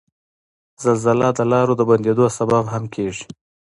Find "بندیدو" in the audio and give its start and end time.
1.89-2.25